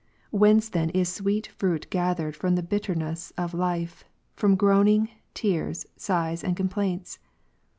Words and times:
Whence 0.31 0.67
then 0.67 0.89
is 0.89 1.09
sweet 1.09 1.45
fruit 1.45 1.85
gathered 1.91 2.35
from 2.35 2.55
the 2.55 2.63
bitterness 2.63 3.31
of 3.37 3.53
life, 3.53 4.03
from 4.35 4.55
groaning, 4.55 5.09
tears, 5.35 5.85
sighs, 5.95 6.43
and 6.43 6.57
complaints 6.57 7.19